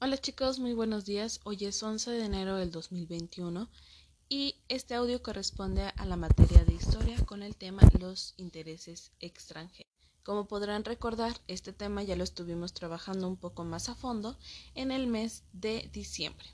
[0.00, 1.40] Hola chicos, muy buenos días.
[1.42, 3.68] Hoy es 11 de enero del 2021
[4.28, 9.90] y este audio corresponde a la materia de historia con el tema los intereses extranjeros.
[10.22, 14.38] Como podrán recordar, este tema ya lo estuvimos trabajando un poco más a fondo
[14.76, 16.46] en el mes de diciembre.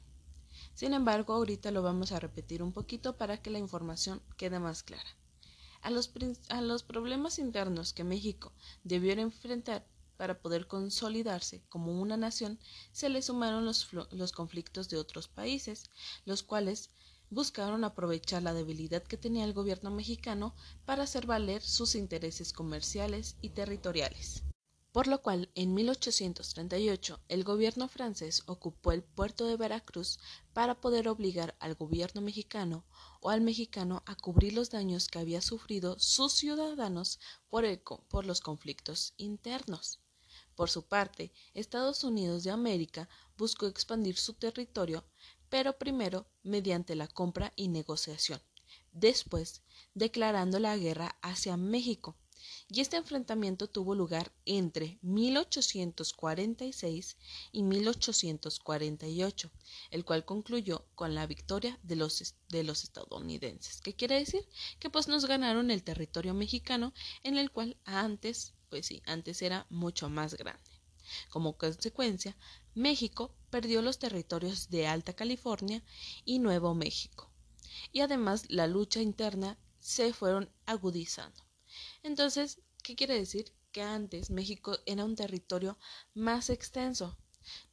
[0.73, 4.83] Sin embargo, ahorita lo vamos a repetir un poquito para que la información quede más
[4.83, 5.19] clara.
[5.83, 6.11] A los,
[6.49, 8.55] a los problemas internos que México
[8.85, 9.85] debió enfrentar
[10.17, 12.59] para poder consolidarse como una nación,
[12.93, 15.91] se le sumaron los, los, conflictos de otros países,
[16.25, 16.91] los cuales
[17.31, 23.37] buscaron aprovechar la debilidad que tenía el gobierno mexicano para hacer valer sus intereses comerciales
[23.41, 24.45] y territoriales.
[24.95, 30.21] Por lo cual, en 1838, el gobierno francés ocupó el puerto de Veracruz
[30.53, 32.85] para poder obligar al gobierno mexicano
[33.21, 38.25] o al mexicano a cubrir los daños que había sufrido sus ciudadanos por, el, por
[38.25, 40.04] los conflictos internos.
[40.55, 45.05] Por su parte, Estados Unidos de América buscó expandir su territorio,
[45.49, 48.41] pero primero mediante la compra y negociación,
[48.93, 49.63] después
[49.95, 52.17] declarando la guerra hacia México.
[52.69, 57.17] Y este enfrentamiento tuvo lugar entre 1846
[57.53, 59.51] y 1848,
[59.91, 63.81] el cual concluyó con la victoria de los, de los estadounidenses.
[63.81, 64.47] ¿Qué quiere decir?
[64.79, 69.69] Que pues nos ganaron el territorio mexicano en el cual antes pues sí, antes era
[69.71, 70.69] mucho más grande.
[71.31, 72.37] Como consecuencia,
[72.75, 75.81] México perdió los territorios de Alta California
[76.25, 77.31] y Nuevo México.
[77.93, 81.41] Y además la lucha interna se fueron agudizando.
[82.03, 83.53] Entonces, ¿qué quiere decir?
[83.71, 85.79] Que antes México era un territorio
[86.13, 87.17] más extenso,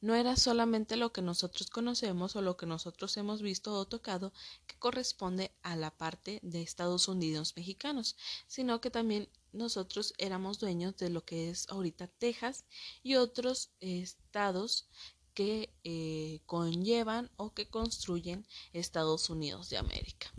[0.00, 4.32] no era solamente lo que nosotros conocemos o lo que nosotros hemos visto o tocado
[4.68, 10.96] que corresponde a la parte de Estados Unidos mexicanos, sino que también nosotros éramos dueños
[10.96, 12.64] de lo que es ahorita Texas
[13.02, 14.88] y otros estados
[15.34, 20.32] que eh, conllevan o que construyen Estados Unidos de América.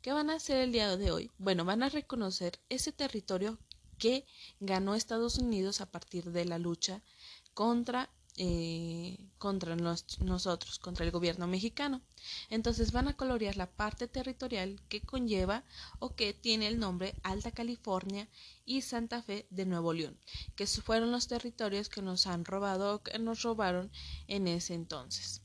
[0.00, 1.30] ¿Qué van a hacer el día de hoy?
[1.38, 3.58] Bueno, van a reconocer ese territorio
[3.98, 4.26] que
[4.60, 7.02] ganó Estados Unidos a partir de la lucha
[7.52, 8.10] contra
[8.40, 12.00] eh, contra nosotros, contra el gobierno mexicano.
[12.50, 15.64] Entonces van a colorear la parte territorial que conlleva
[15.98, 18.28] o que tiene el nombre Alta California
[18.64, 20.16] y Santa Fe de Nuevo León,
[20.54, 23.90] que fueron los territorios que nos han robado o que nos robaron
[24.28, 25.42] en ese entonces.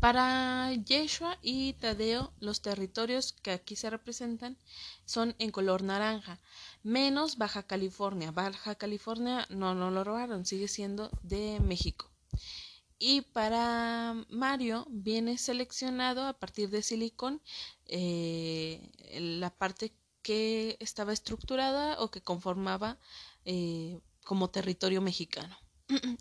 [0.00, 4.56] Para Yeshua y Tadeo, los territorios que aquí se representan
[5.04, 6.38] son en color naranja,
[6.82, 8.30] menos Baja California.
[8.30, 12.10] Baja California no, lo robaron, sigue siendo de México.
[12.98, 17.42] Y para Mario viene seleccionado a partir de silicón
[17.86, 18.90] eh,
[19.20, 22.98] la parte que estaba estructurada o que conformaba
[23.44, 25.56] eh, como territorio mexicano.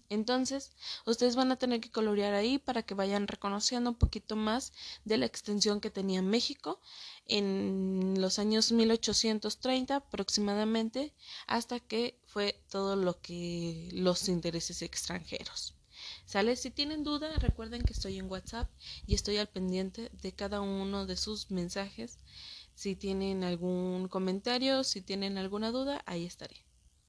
[0.10, 0.72] Entonces,
[1.06, 4.74] ustedes van a tener que colorear ahí para que vayan reconociendo un poquito más
[5.06, 6.80] de la extensión que tenía México
[7.26, 11.14] en los años 1830 aproximadamente
[11.48, 15.74] hasta que fue todo lo que los intereses extranjeros.
[16.26, 16.56] ¿Sale?
[16.56, 18.70] Si tienen duda, recuerden que estoy en WhatsApp
[19.08, 22.20] y estoy al pendiente de cada uno de sus mensajes.
[22.76, 26.66] Si tienen algún comentario, si tienen alguna duda, ahí estaré.